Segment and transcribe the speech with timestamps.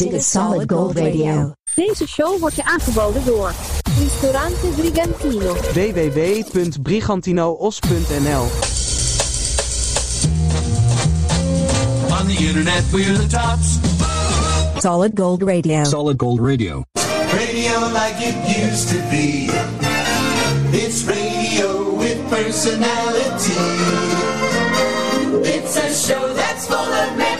[0.00, 1.52] Dit is Solid Gold Radio.
[1.74, 3.52] Deze show wordt je aangeboden door
[3.98, 5.54] Ristorante Brigantino.
[5.54, 8.46] www.brigantinoos.nl
[12.10, 13.78] On the internet, we're the tops.
[14.78, 15.84] Solid Gold Radio.
[15.84, 16.82] Solid Gold Radio.
[17.32, 19.48] Radio like it used to be.
[20.72, 23.54] It's radio with personality.
[25.42, 27.39] It's a show that's full of memories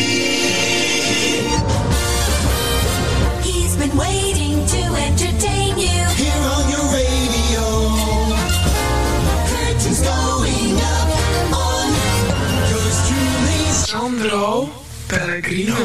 [13.91, 14.69] Sandro
[15.05, 15.75] Pellegrino.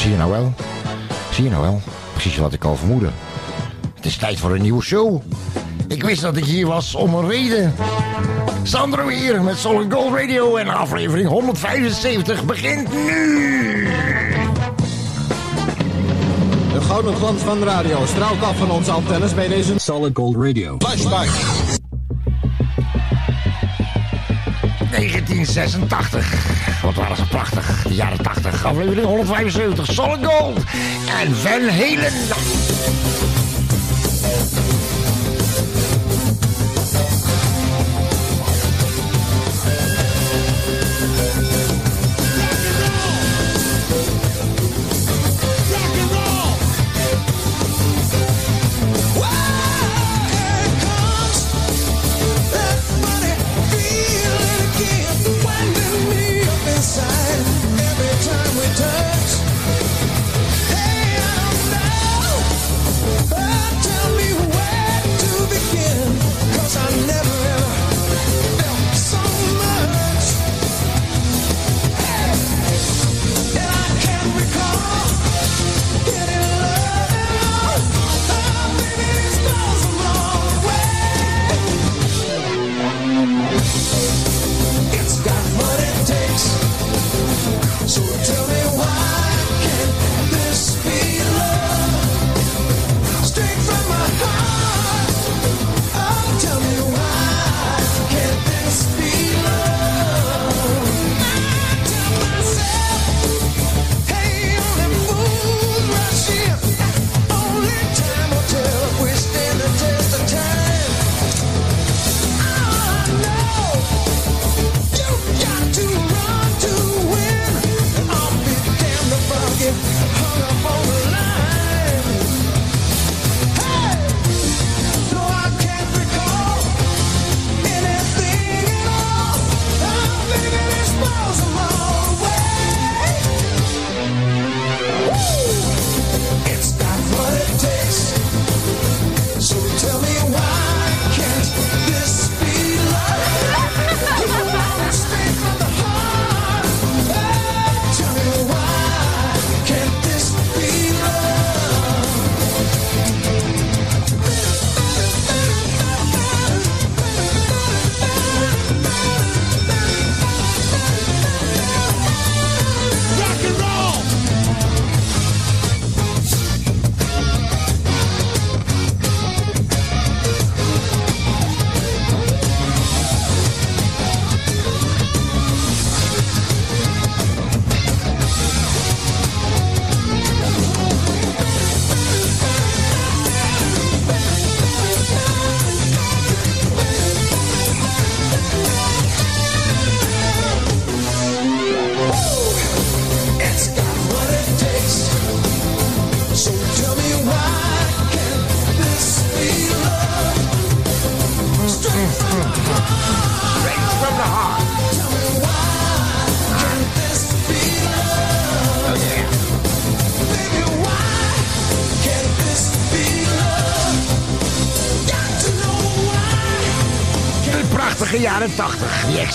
[0.00, 0.52] Zie je nou wel?
[1.30, 1.80] Zie je nou wel?
[2.12, 3.10] Precies wat ik al vermoedde.
[3.94, 5.22] Het is tijd voor een nieuwe show.
[5.88, 7.74] Ik wist dat ik hier was om een reden.
[8.62, 13.88] Sandro hier met Solid Gold Radio en aflevering 175 begint nu.
[16.72, 20.36] De gouden glans van de radio straalt af van onze antennes bij deze Solid Gold
[20.36, 20.76] Radio.
[20.78, 21.28] flashback.
[24.96, 26.80] 1986.
[26.82, 27.82] Wat waren ze prachtig.
[27.82, 28.64] De jaren 80.
[28.64, 29.92] Aflevering 175.
[29.92, 30.58] Solid Gold.
[31.20, 33.25] En Van Halen.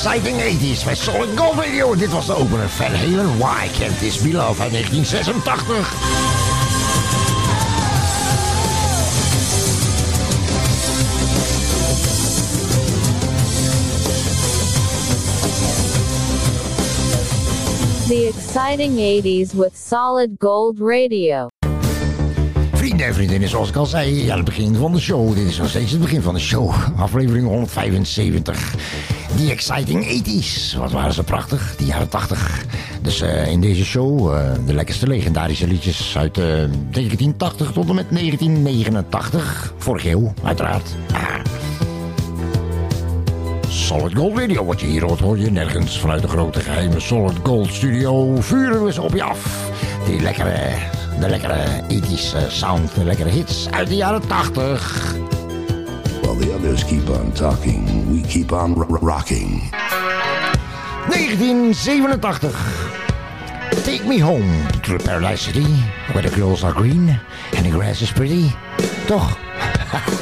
[0.03, 1.95] Exciting 80s met Solid Gold Radio.
[1.95, 3.38] Dit was de opener Van Halen.
[3.38, 5.89] Why Can't This Be Love uit 1986.
[18.07, 21.48] The exciting 80s with solid gold radio.
[22.74, 25.36] Vrienden en vriendinnen, zoals ik al zei, ja, het begin van de show.
[25.36, 26.74] Dit is nog steeds het begin van de show.
[26.98, 28.75] Aflevering 175.
[29.42, 30.78] Die exciting 80s.
[30.78, 32.66] Wat waren ze prachtig, die jaren 80.
[33.02, 37.96] Dus eh, in deze show eh, de lekkerste legendarische liedjes uit eh, 1980 tot en
[37.96, 39.74] met 1989.
[39.78, 40.90] Vorige eeuw, uiteraard.
[41.14, 41.22] Ah.
[43.70, 47.38] Solid Gold Radio, wat je hier hoort, hoor je nergens vanuit de grote geheime Solid
[47.44, 48.42] Gold Studio.
[48.42, 49.70] Vuren we ze op je af.
[50.06, 50.74] Die lekkere,
[51.20, 55.16] de lekkere ethische sound, de lekkere hits uit de jaren 80.
[56.22, 59.62] While the others keep on talking, we keep on ro- ro- rocking.
[61.10, 62.52] 1987.
[63.84, 65.66] Take me home to the Paradise City,
[66.14, 67.20] where the girls are green
[67.56, 68.50] and the grass is pretty.
[69.08, 69.38] Toch?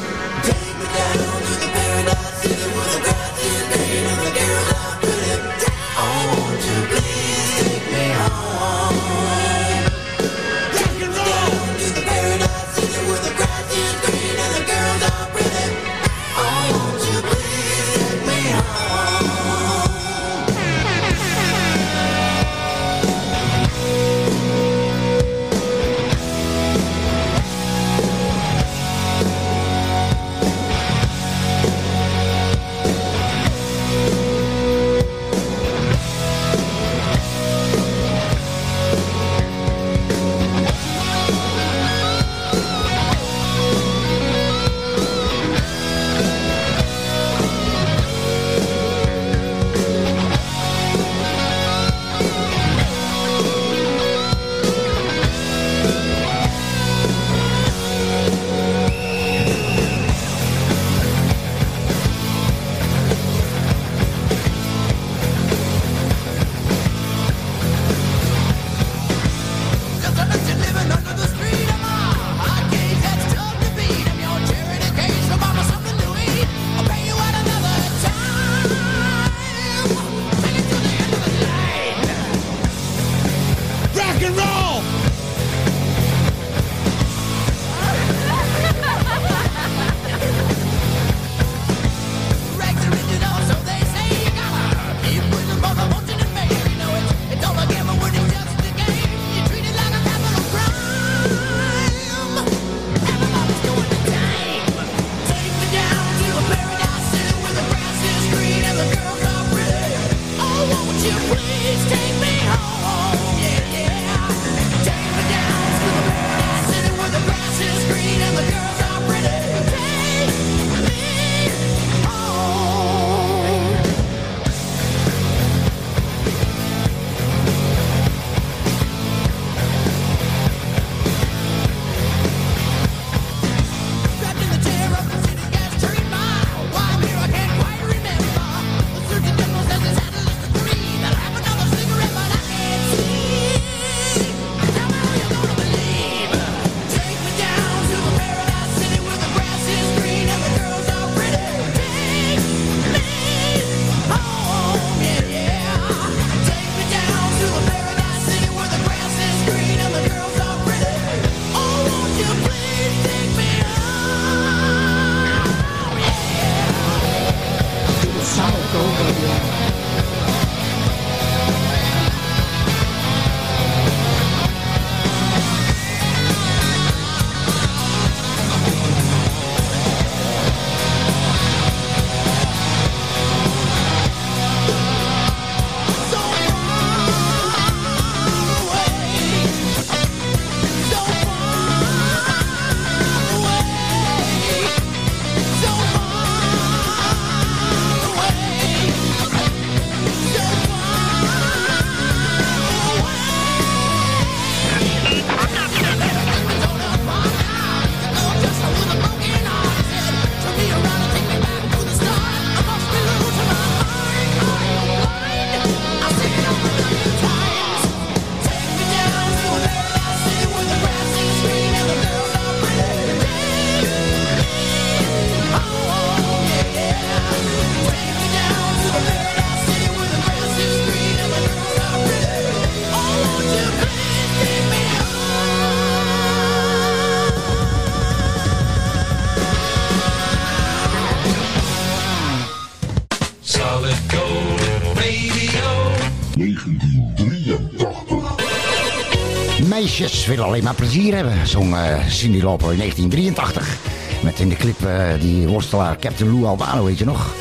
[250.29, 253.77] Meisjes willen alleen maar plezier hebben, zong eh, Cindy Lauper in 1983.
[254.23, 257.33] Met in de clip eh, die worstelaar Captain Lou Albano, weet je nog?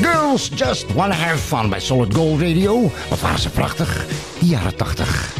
[0.00, 2.90] Girls Just Wanna Have Fun bij Solid Gold Radio.
[3.08, 4.06] Wat waren ze prachtig,
[4.38, 5.33] die jaren 80.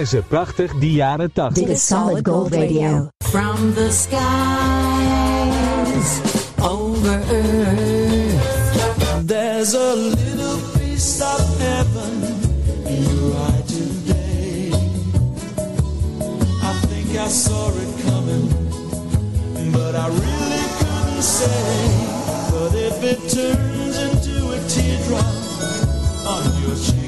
[0.00, 1.52] Waren ze prachtig, die jaren 80.
[1.52, 3.10] Dit is Solid Gold Radio.
[3.18, 4.20] From the skies
[6.62, 9.26] over earth.
[9.26, 12.38] There's a little piece of heaven
[12.84, 14.72] your eye today.
[16.62, 18.48] I think I saw it coming,
[19.72, 21.88] but I really couldn't say.
[22.50, 25.34] But if it turns into a teardrop
[26.26, 26.99] on your cheek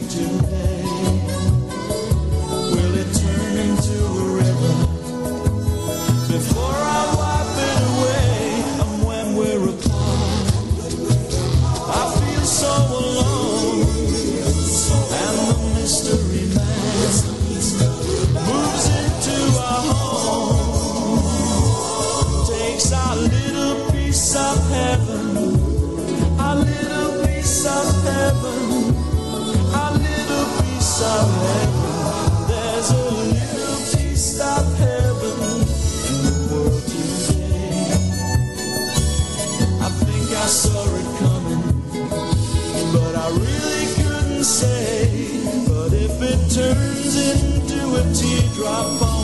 [48.63, 49.22] turns into a teardrop on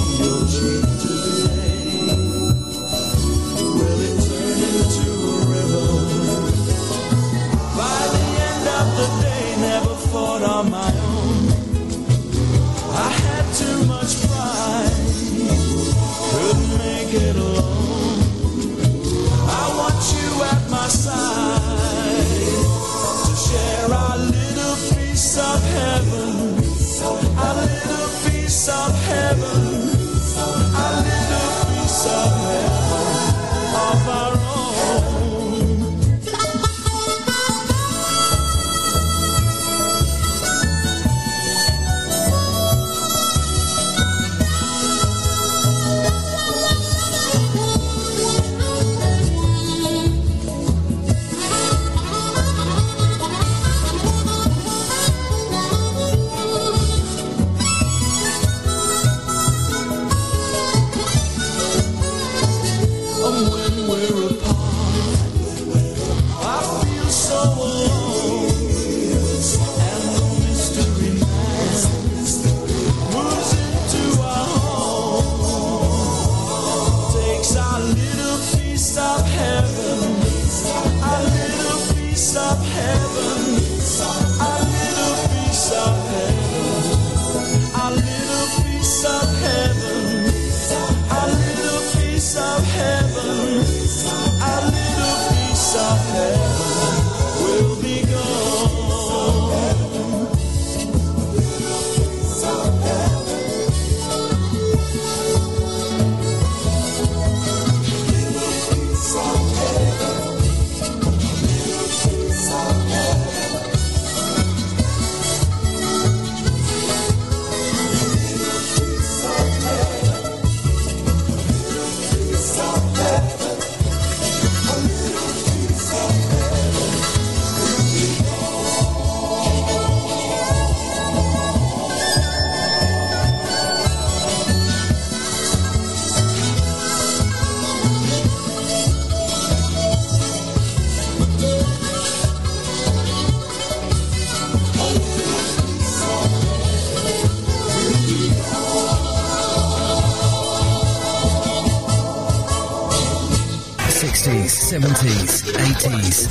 [155.78, 156.26] 80s.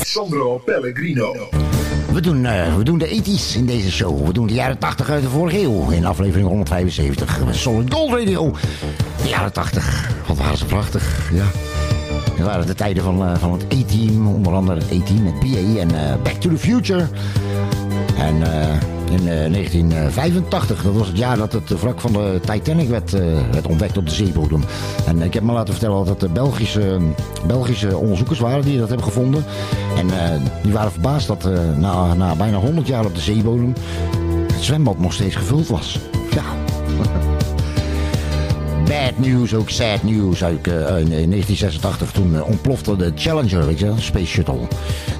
[0.00, 1.36] Sandro Pellegrino.
[2.12, 4.26] We doen, eh, we doen de 80s in deze show.
[4.26, 5.90] We doen de jaren 80 uit de vorige eeuw.
[5.90, 7.38] In aflevering 175.
[7.50, 8.54] Solid Gold Radio.
[9.22, 10.10] De jaren 80.
[10.26, 11.30] Wat waren ze prachtig.
[11.32, 11.44] Ja.
[12.36, 14.26] Dat waren de tijden van, eh, van het E-team.
[14.26, 17.06] Onder andere het E-team met PA en eh, Back to the Future.
[18.18, 18.42] En...
[18.42, 23.14] eh in eh, 1985, dat was het jaar dat het wrak van de Titanic werd,
[23.14, 23.22] eh,
[23.52, 24.64] werd ontdekt op de zeebodem.
[25.06, 26.98] En ik heb me laten vertellen dat het de Belgische,
[27.46, 29.44] Belgische onderzoekers waren die dat hebben gevonden.
[29.96, 33.72] En eh, die waren verbaasd dat eh, na, na bijna 100 jaar op de zeebodem
[34.52, 35.98] het zwembad nog steeds gevuld was.
[36.34, 36.44] Ja.
[38.92, 40.40] Bad news, ook sad news.
[40.40, 44.68] Eh, in, in 1986 toen eh, ontplofte de Challenger, weet je, Space Shuttle.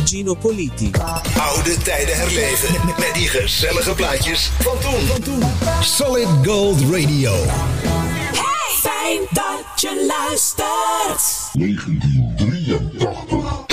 [0.06, 0.92] Gino Politi.
[1.38, 5.00] Oude tijden herleven met die gezellige plaatjes van toen.
[5.00, 5.44] Van toen.
[5.82, 7.32] Solid Gold Radio.
[7.32, 8.78] Hey!
[8.82, 11.50] Fijn dat je luistert.
[11.54, 13.66] 1983.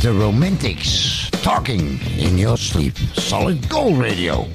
[0.00, 1.21] The Romantics.
[1.42, 2.96] talking in your sleep.
[3.14, 4.46] Solid Gold Radio.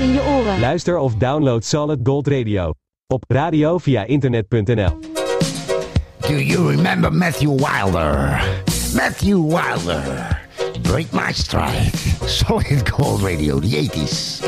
[0.00, 0.60] In je oren.
[0.60, 2.72] Luister of download Solid Gold Radio.
[3.06, 4.98] Op radio via internet.nl.
[6.20, 8.40] Do you remember Matthew Wilder?
[8.94, 10.40] Matthew Wilder.
[10.82, 11.90] Break my stride.
[12.26, 14.45] Solid Gold Radio, the 80s.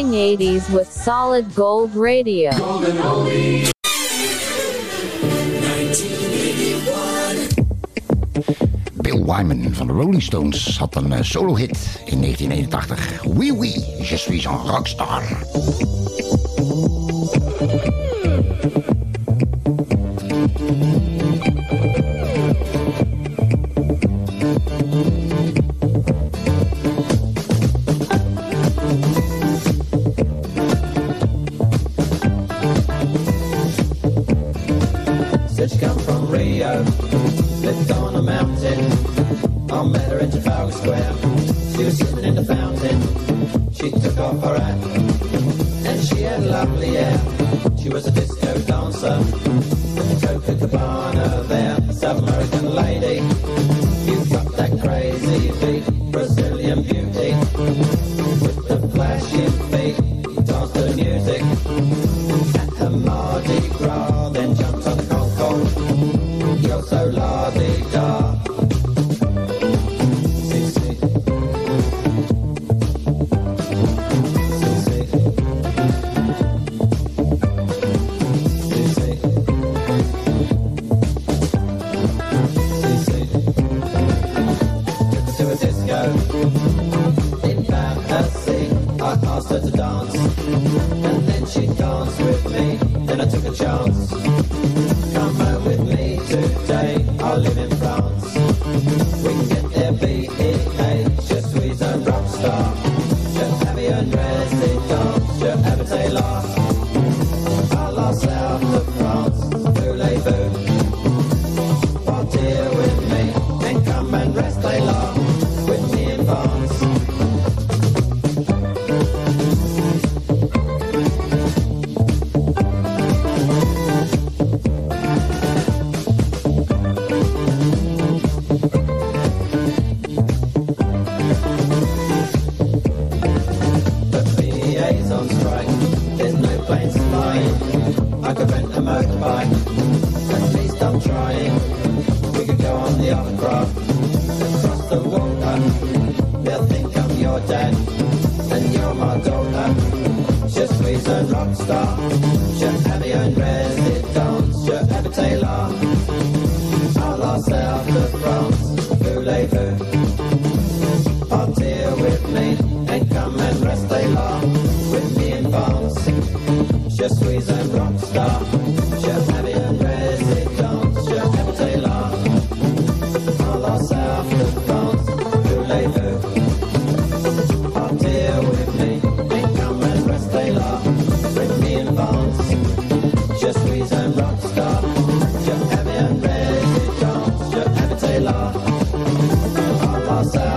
[0.00, 2.50] Starting 80s with solid gold radio.
[9.02, 13.22] Bill Wyman van de Rolling Stones had een eh, solo-hit in 1981.
[13.22, 15.22] Wee Oui, oui, je suis un rockstar.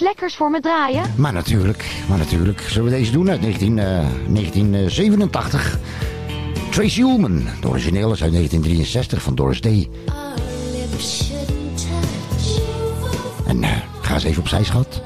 [0.00, 1.02] lekkers voor me draaien?
[1.16, 2.60] Maar natuurlijk, maar natuurlijk.
[2.60, 5.72] Zullen we deze doen uit 19, 1987?
[5.72, 5.78] Eh,
[6.70, 9.88] Tracy Ullman, de origineel is uit 1963 van Doris Day.
[13.46, 13.70] En eh,
[14.02, 15.02] ga eens even opzij, schat.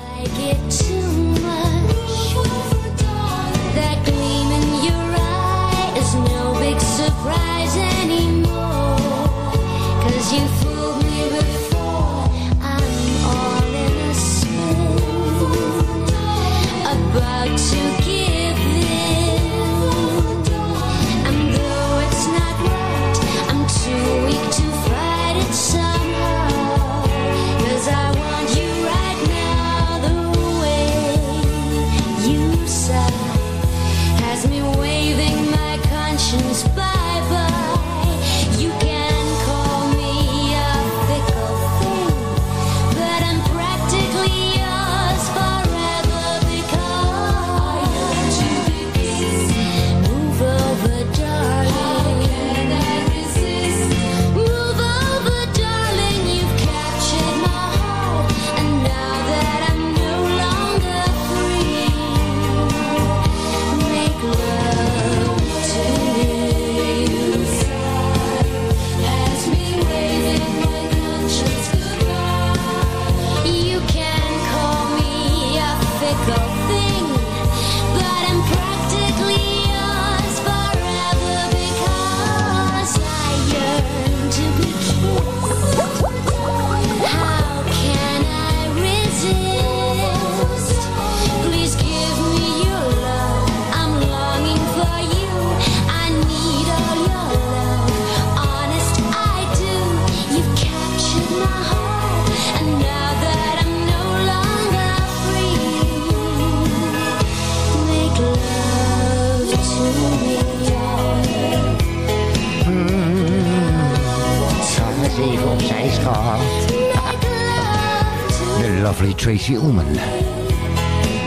[119.42, 119.86] Tracy Ullman.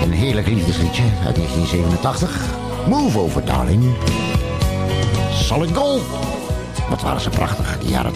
[0.04, 2.50] Een heerlijk liefdesliedje uit 1987.
[2.88, 3.96] Move over, darling.
[5.32, 6.02] Solid Gold.
[6.90, 8.12] Wat waren ze prachtig, die jaren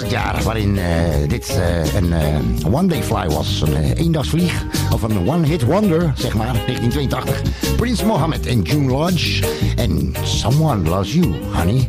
[0.00, 3.60] was het jaar waarin eh, dit eh, een eh, one day fly was.
[3.60, 4.64] Een eendagsvlieg.
[4.92, 6.52] Of een one hit wonder, zeg maar.
[6.66, 7.42] 1982.
[7.76, 9.46] Prins Mohammed en June Lodge.
[9.76, 11.88] En Someone Loves You, honey.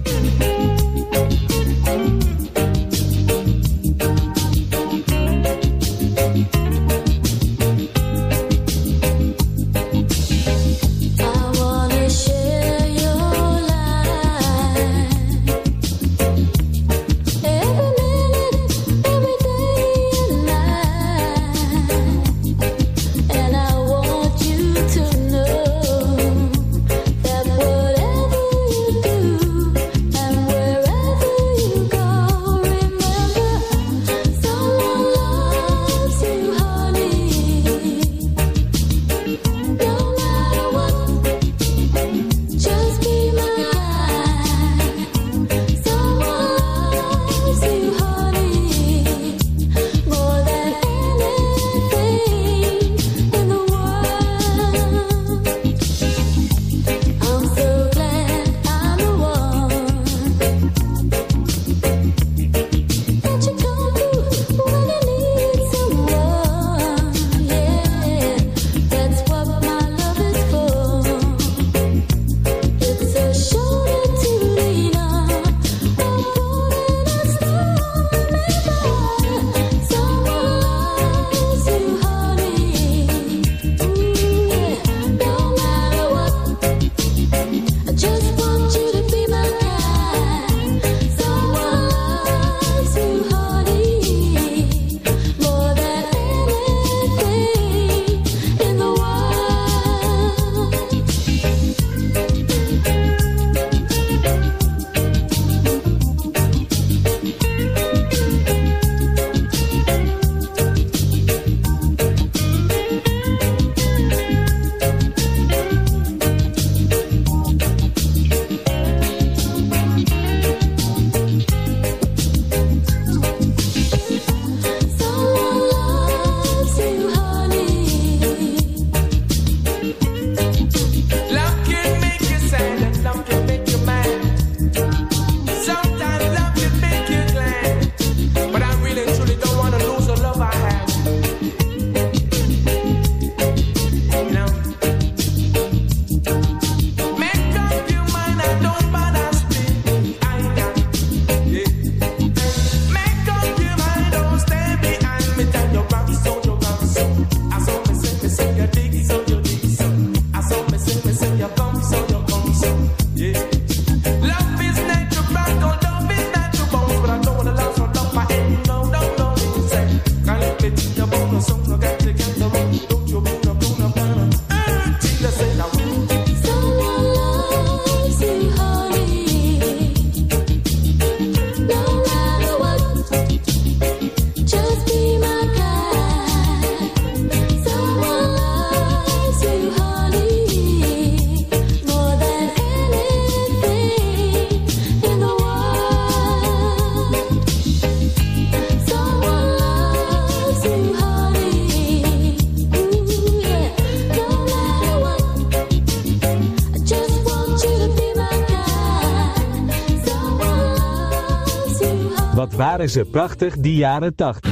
[212.58, 214.52] Waren ze prachtig die jaren 80.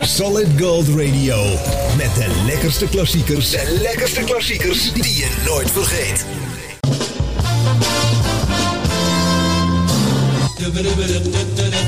[0.00, 1.36] Solid Gold Radio.
[1.96, 3.50] Met de lekkerste klassiekers.
[3.50, 6.26] De lekkerste klassiekers die je nooit vergeet.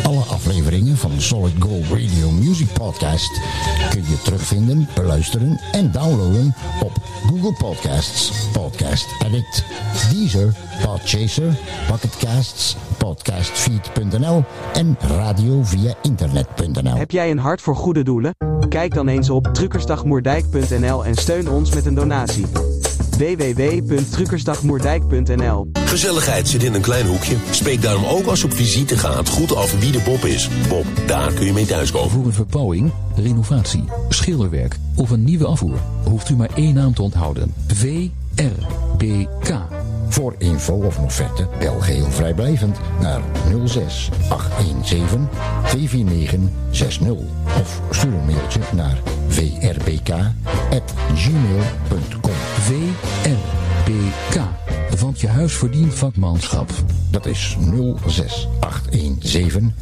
[0.02, 3.40] Alle afleveringen van Solid Gold Radio Music Podcast
[3.90, 6.92] kun je terugvinden, beluisteren en downloaden op
[7.26, 9.64] Google Podcasts, Podcast Addict,
[10.12, 11.58] Deezer, Podchaser,
[11.88, 16.96] Pocketcasts, podcastfeed.nl en radio via internet.nl.
[16.96, 18.34] Heb jij een hart voor goede doelen?
[18.68, 22.46] Kijk dan eens op truckersdagmoerdijk.nl en steun ons met een donatie.
[23.18, 27.36] www.truckersdagmoerdijk.nl Gezelligheid zit in een klein hoekje.
[27.50, 30.48] Spreek daarom ook als je op visite gaat goed af wie de Bob is.
[30.68, 32.10] Bob, daar kun je mee thuiskomen.
[32.10, 37.02] Voor een verbouwing, renovatie, schilderwerk of een nieuwe afvoer hoeft u maar één naam te
[37.02, 37.54] onthouden.
[37.66, 39.50] VRBK.
[40.12, 43.20] Voor info of een offerte bel geheel vrijblijvend naar
[43.64, 45.28] 06 817
[45.66, 46.40] 249
[46.70, 47.10] 60
[47.60, 48.98] of stuur een mailtje naar
[49.28, 50.32] vrbk@gmail.com.
[52.58, 54.40] VRBK.
[55.00, 56.70] Want je huis verdient vakmanschap.
[57.10, 57.56] Dat is
[58.06, 59.74] 06 817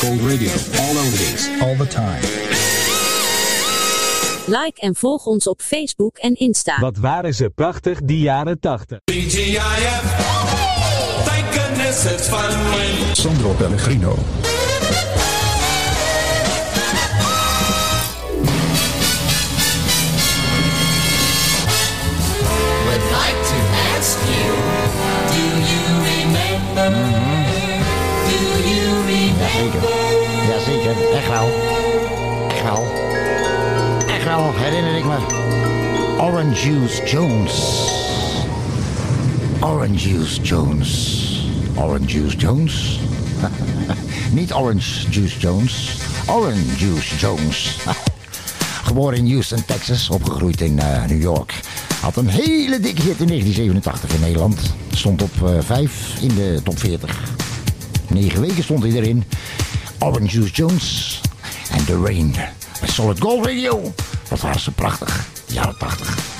[0.00, 0.50] Gold Radio.
[0.50, 2.20] All oldies, all the time.
[4.46, 6.78] Like en volg ons op Facebook en Insta.
[6.80, 8.98] Wat waren ze prachtig die jaren 80.
[9.04, 10.02] TGIF.
[11.24, 14.16] Thank goodness it's fun when Sandro Pellegrino.
[22.94, 23.58] would like to
[23.96, 24.50] ask you,
[25.34, 27.13] do you remember?
[31.24, 31.48] Echt wel.
[32.48, 32.84] Echt wel.
[34.06, 35.16] Echt herinner ik me.
[36.18, 37.52] Orange Juice Jones.
[39.60, 41.20] Orange Juice Jones.
[41.74, 43.00] Orange Juice Jones?
[44.32, 45.98] Niet Orange Juice Jones.
[46.26, 47.76] Orange Juice Jones.
[48.84, 51.60] Geboren in Houston, Texas, opgegroeid in eh, New York.
[52.00, 54.60] Had een hele dikke hit in 1987 in Nederland.
[54.90, 57.20] Stond op 5 in de top 40.
[58.08, 59.24] Negen weken stond hij erin.
[59.98, 61.20] Orange Juice Jones
[61.70, 62.32] en The Rain.
[62.80, 63.92] Bij Solid Gold Radio.
[64.28, 65.26] Wat waren ze prachtig.
[65.46, 66.33] Jaren 80.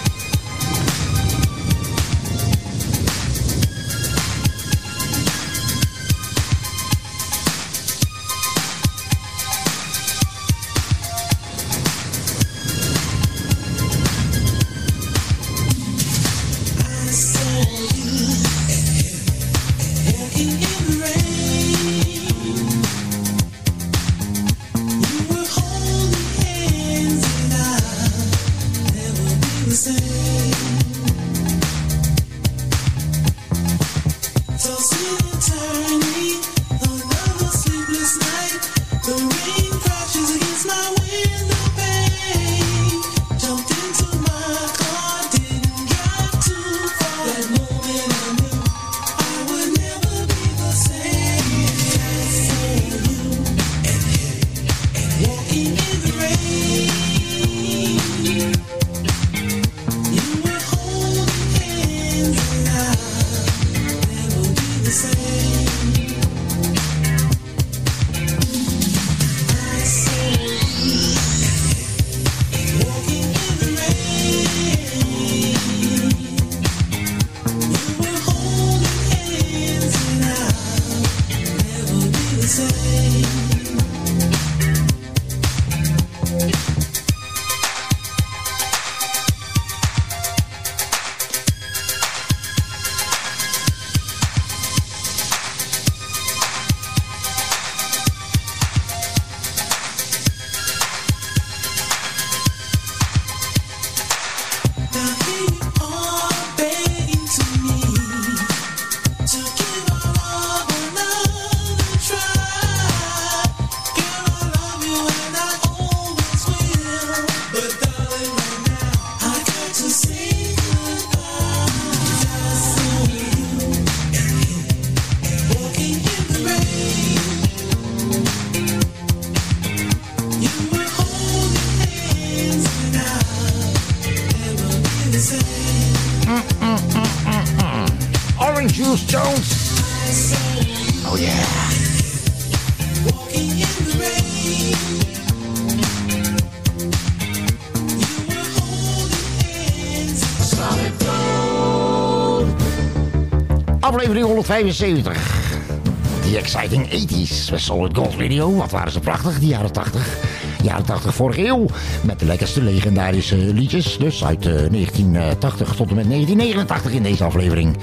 [154.44, 156.22] Aflevering 175.
[156.22, 158.56] Die exciting 80s met Solid Gold Radio.
[158.56, 160.18] Wat waren ze prachtig, die jaren 80.
[160.62, 161.66] Jaren 80 vorige eeuw.
[162.02, 163.98] Met de lekkerste legendarische liedjes.
[163.98, 167.76] Dus uit eh, 1980 tot en met 1989 in deze aflevering.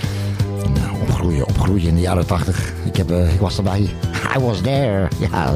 [0.75, 2.73] Eh, opgroeien, opgroeien in de jaren 80.
[2.85, 3.89] Ik, heb, eh, ik was erbij.
[4.37, 5.07] I was there.
[5.31, 5.53] Ja,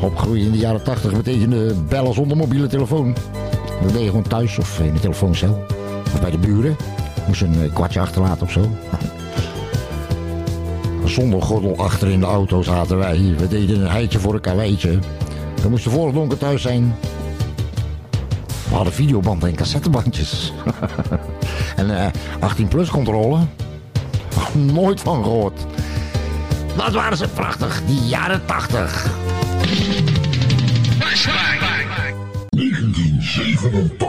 [0.00, 3.16] opgroeien in de jaren 80 betekende bellen zonder mobiele telefoon.
[3.82, 5.66] Dat deed je gewoon thuis of in de telefooncel.
[6.14, 6.76] Of bij de buren.
[7.26, 8.60] Moest een eh, kwartje achterlaten of zo.
[11.18, 13.34] Zonder gordel achter in de auto zaten wij.
[13.38, 14.98] We deden een heitje voor een karweitje.
[15.62, 16.94] We moesten voor het donker thuis zijn.
[18.68, 20.52] We hadden videobanden en cassettebandjes.
[21.76, 22.06] en eh
[22.40, 23.38] 18 plus controle.
[24.72, 25.66] Nooit van gehoord.
[26.76, 29.10] Wat waren ze prachtig, die jaren 80.
[32.50, 34.07] 1987.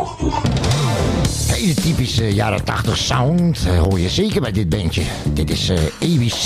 [1.60, 5.04] Hele typische jaren 80 sound eh, hoor je zeker bij dit bandje.
[5.34, 6.46] Dit is eh, ABC.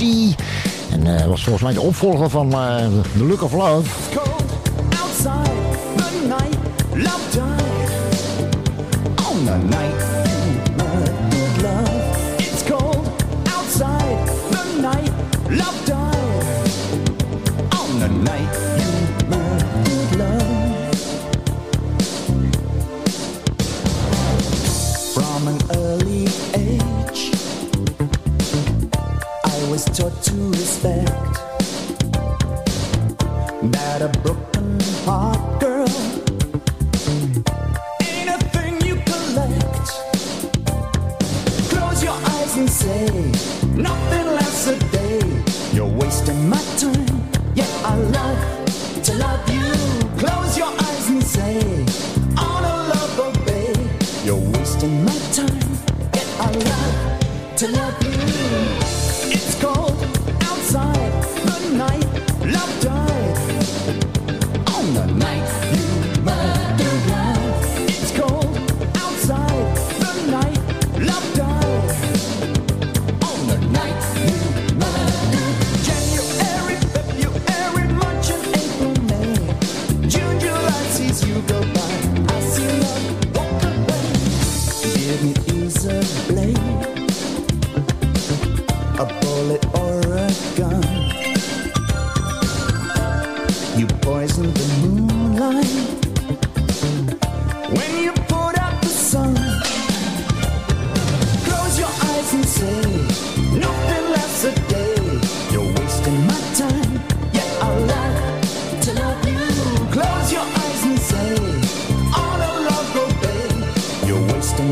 [0.91, 3.89] En eh, was volgens mij de opvolger van The Look of love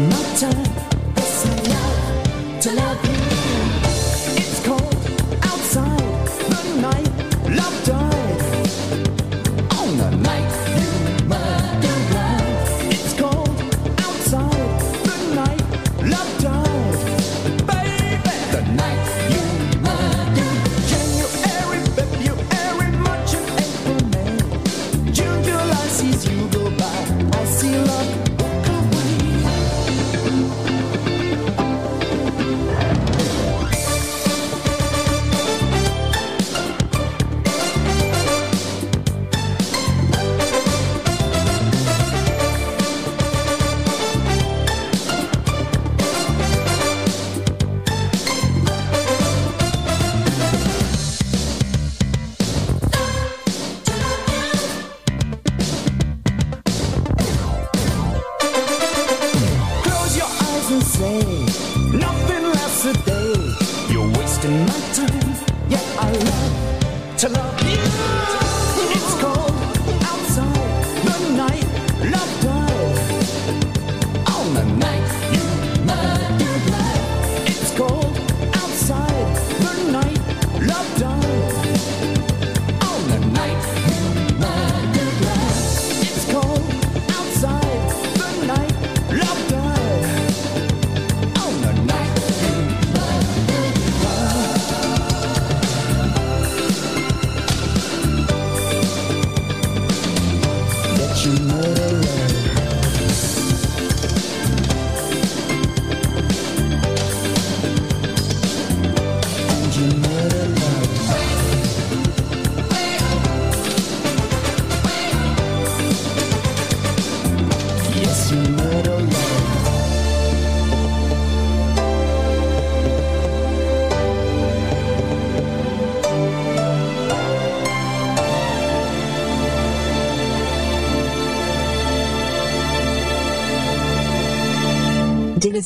[0.02, 0.82] You're wasting my time.
[2.64, 3.21] Yes,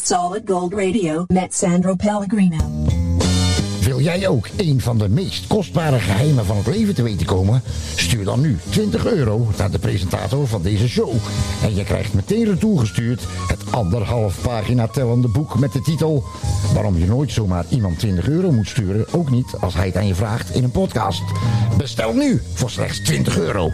[0.07, 2.57] Solid Gold Radio met Sandro Pellegrino.
[3.81, 7.63] Wil jij ook een van de meest kostbare geheimen van het leven te weten komen?
[7.95, 11.13] Stuur dan nu 20 euro naar de presentator van deze show.
[11.63, 16.23] En je krijgt meteen retour gestuurd het anderhalf pagina tellende boek met de titel...
[16.73, 20.07] Waarom je nooit zomaar iemand 20 euro moet sturen, ook niet als hij het aan
[20.07, 21.23] je vraagt in een podcast.
[21.77, 23.71] Bestel nu voor slechts 20 euro.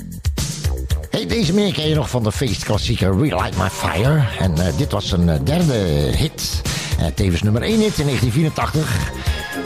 [1.09, 4.23] Hey, deze meer ken je nog van de feestklassieker Relight My Fire.
[4.39, 5.73] En eh, dit was een eh, derde
[6.17, 6.61] hit.
[6.99, 9.11] Uh, tevens nummer 1 hit in 1984.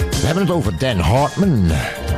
[0.09, 1.67] We hebben het over Dan Hartman.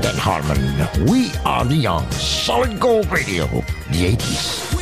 [0.01, 0.75] Dan Hartman.
[1.05, 2.03] We are the young.
[2.17, 3.47] Solid Gold Radio.
[3.91, 4.74] The 80s.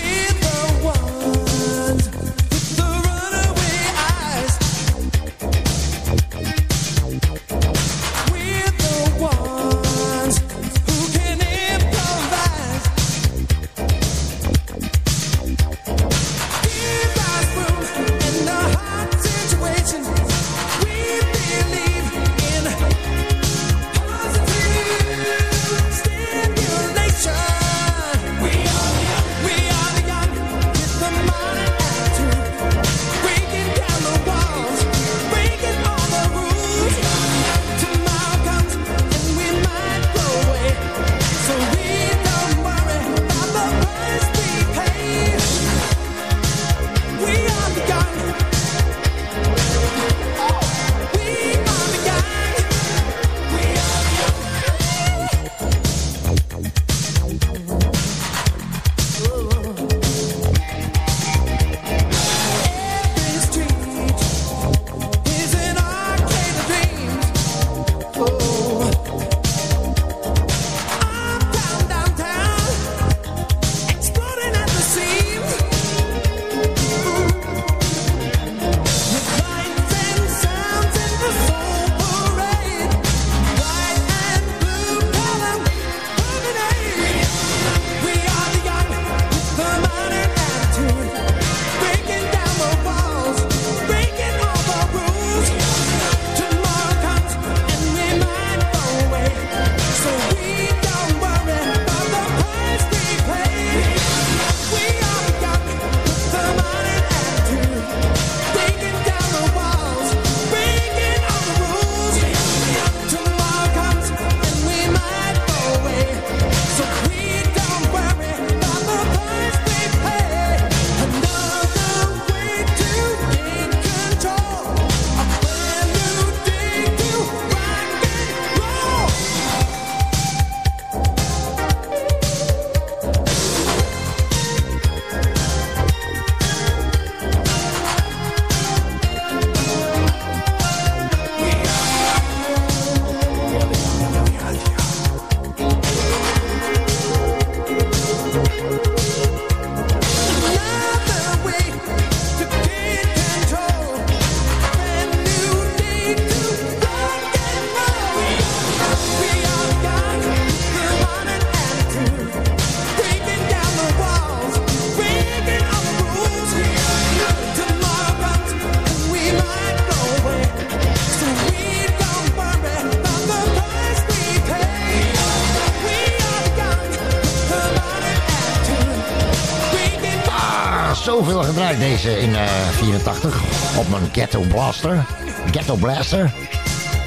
[182.06, 182.41] In eh
[182.72, 183.41] 84
[183.78, 185.06] op mijn Ghetto Blaster.
[185.51, 186.32] Ghetto Blaster.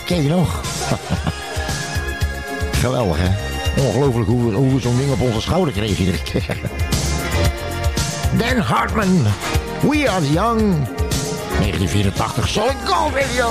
[0.06, 0.60] Ken je nog?
[2.80, 3.28] Geweldig, hè?
[3.82, 6.56] Ongelooflijk hoe, we- hoe we zo'n ding op onze schouder kregen iedere keer.
[8.38, 9.26] Dan Hartman.
[9.80, 10.60] We are young.
[11.58, 13.48] 1984 Solid Gold Radio.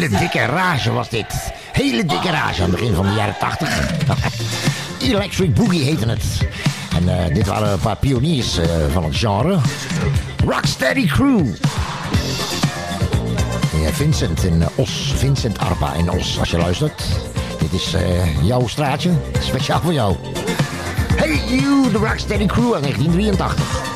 [0.00, 1.52] Hele dikke rage was dit.
[1.72, 3.68] Hele dikke rage aan het begin van de jaren 80.
[5.10, 6.24] Electric Boogie heette het.
[6.96, 9.58] En eh, dit waren een paar pioniers eh, van het genre.
[10.44, 11.46] Rocksteady Crew.
[13.92, 15.12] Vincent in eh, Os.
[15.16, 17.02] Vincent Arpa in Os, als je luistert.
[17.58, 17.94] Dit is
[18.42, 19.10] jouw straatje.
[19.40, 20.16] Speciaal voor jou.
[21.16, 23.89] Hey, Hey You, de Rocksteady Crew uit 1983.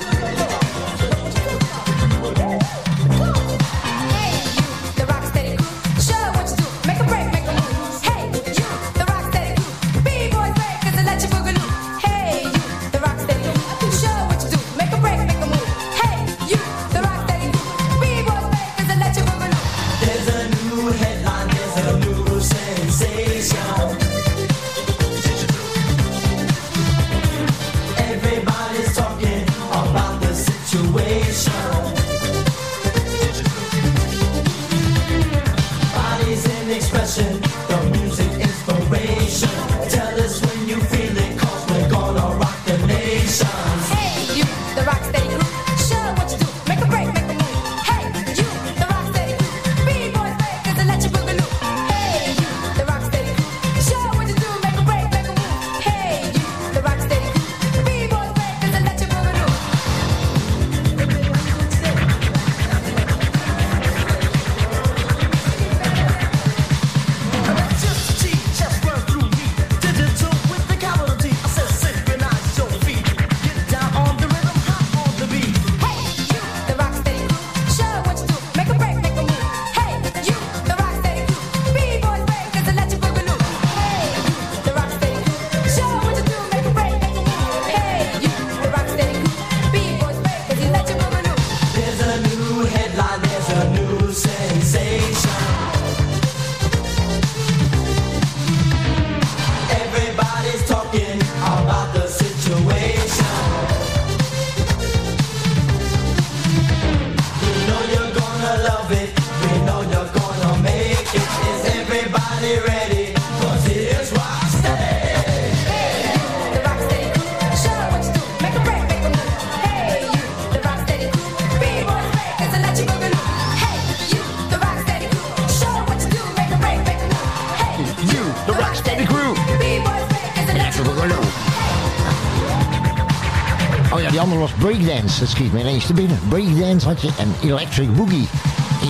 [133.95, 135.21] Oh ja, die andere was breakdance.
[135.21, 136.19] Dat schiet me ineens te binnen.
[136.29, 138.29] Breakdance had je en electric boogie.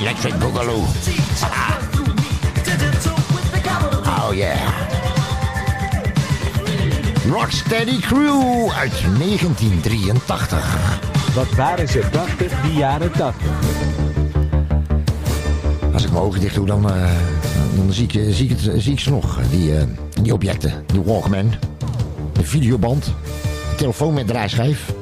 [0.00, 0.82] Electric boogaloo.
[1.40, 1.78] Ah.
[4.28, 4.58] Oh yeah.
[7.30, 10.98] Rocksteady Crew uit 1983.
[11.34, 13.50] Wat waren ze prachtig, die jaren 80.
[15.92, 17.10] Als ik mijn ogen dicht doe, dan, eh,
[17.76, 19.38] dan zie, ik, zie, ik het, zie ik ze nog.
[19.50, 19.86] Die, eh,
[20.22, 20.84] die objecten.
[20.86, 21.54] De Walkman.
[22.32, 23.12] De videoband.
[23.76, 24.92] Telefoon met draaischijf.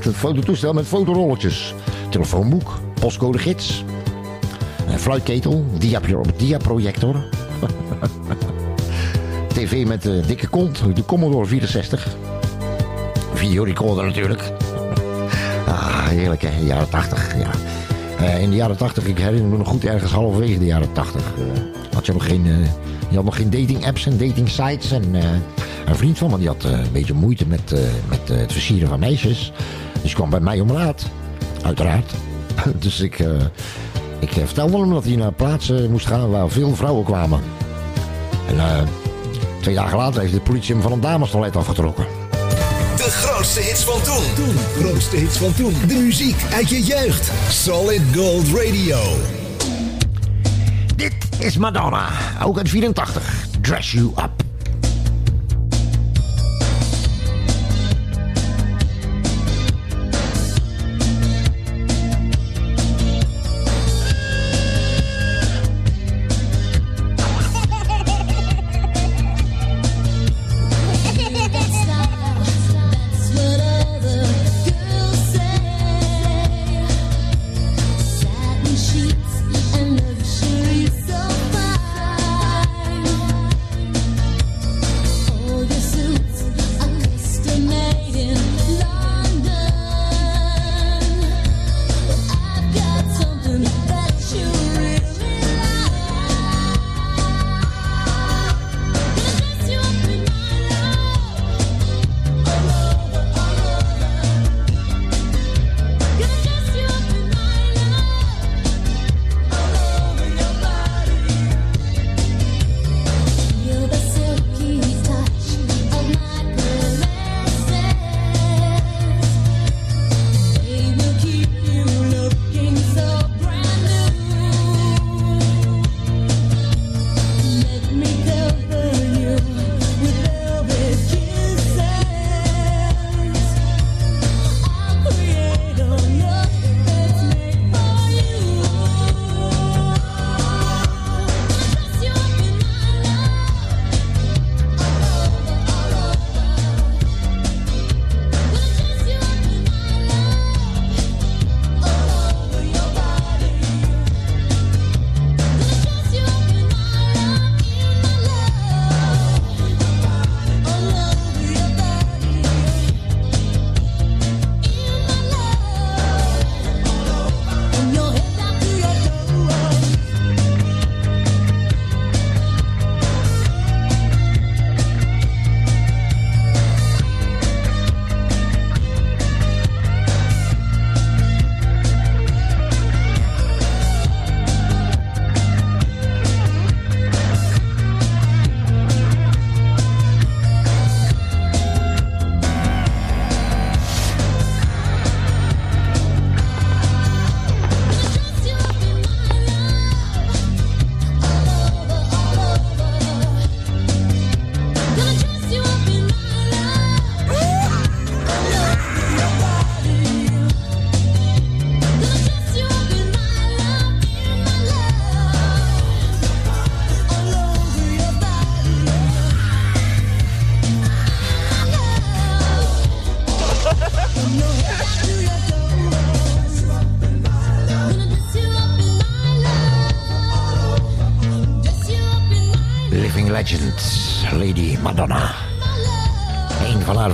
[0.00, 1.74] Het fototoestel met fotorolletjes.
[2.10, 2.80] Telefoonboek.
[3.00, 3.84] Postcodegids.
[4.88, 5.64] Een fluitketel.
[5.78, 7.16] Diapro diaprojector.
[9.54, 10.82] TV met de dikke kont.
[10.94, 12.06] De Commodore 64.
[13.34, 14.42] Videorecorder natuurlijk.
[15.66, 16.50] Ah, heerlijk hè.
[16.64, 17.34] Jaren 80.
[17.38, 17.50] Ja.
[18.26, 21.22] Eh, in de jaren 80, ik herinner me nog goed, ergens halverwege de jaren 80.
[21.22, 22.52] eh, had je nog geen, eh,
[23.08, 24.90] je had nog geen dating apps en dating sites.
[24.90, 25.22] En eh,
[25.84, 28.52] een vriend van me die had eh, een beetje moeite met, eh, met eh, het
[28.52, 29.52] versieren van meisjes.
[30.02, 31.06] Dus kwam bij mij om raad.
[31.62, 32.12] Uiteraard.
[32.84, 33.18] dus ik,
[34.18, 37.40] ik vertelde hem dat hij naar plaatsen moest gaan waar veel vrouwen kwamen.
[38.48, 38.86] En
[39.60, 42.06] twee dagen later heeft de politie hem van een damestoilet afgetrokken.
[42.96, 44.44] De grootste hits van toen.
[44.44, 44.54] Toen.
[44.84, 45.74] Grootste hits van toen.
[45.86, 47.30] De muziek uit je jeugd.
[47.48, 48.98] Solid Gold Radio.
[50.96, 52.08] Dit is Madonna,
[52.42, 53.46] ook uit 84.
[53.60, 54.41] Dress You Up.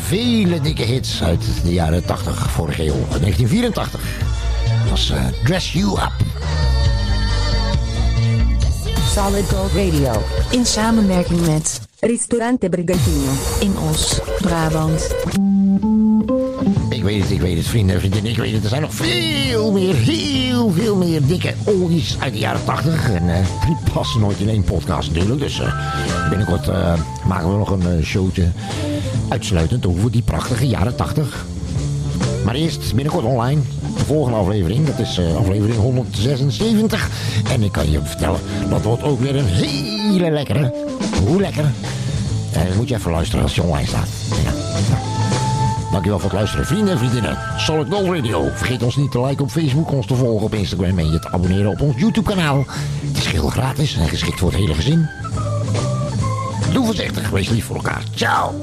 [0.09, 4.01] Vele dikke hits uit de jaren 80, vorige eeuw, 1984.
[4.91, 6.13] was eh, Dress You Up.
[9.15, 10.23] Solid Gold Radio.
[10.51, 13.31] In samenwerking met Ristorante Brigantino.
[13.61, 15.15] In Os, Brabant.
[16.89, 18.63] Ik weet het, ik weet het, vrienden en vriendinnen, ik weet het.
[18.63, 23.11] Er zijn nog veel meer, heel veel meer dikke oldies uit de jaren 80.
[23.11, 25.41] En eh, die passen nooit in één podcast natuurlijk.
[25.41, 26.93] Dus eh, binnenkort eh,
[27.27, 28.53] maken we nog een showtje
[29.29, 31.47] uitsluitend over die prachtige jaren 80.
[32.45, 33.61] Maar eerst binnenkort online.
[33.97, 37.09] De volgende aflevering, dat is eh, aflevering 176.
[37.51, 40.75] En ik kan je vertellen, dat wordt ook weer een hele lekkere.
[41.27, 41.65] Hoe lekker?
[42.53, 44.09] Eh, moet je even luisteren als je online staat.
[44.45, 44.53] Ja.
[45.91, 46.67] Dankjewel voor het luisteren.
[46.67, 48.51] Vrienden en vriendinnen, Solid Gold Radio.
[48.55, 51.31] Vergeet ons niet te liken op Facebook, ons te volgen op Instagram en je te
[51.31, 52.65] abonneren op ons YouTube kanaal.
[53.07, 55.09] Het is geheel gratis en geschikt voor het hele gezin.
[56.79, 58.03] Doe voorzichtig, wees lief voor elkaar.
[58.15, 58.55] Ciao!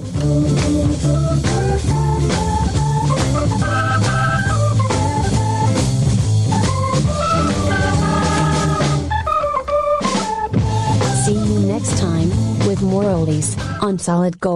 [11.25, 12.29] See you next time
[12.67, 14.55] with more oldies on Solid Gold.